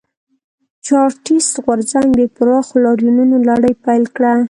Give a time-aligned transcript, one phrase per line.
[0.85, 4.33] چارټېست غورځنګ د پراخو لاریونونو لړۍ پیل کړه.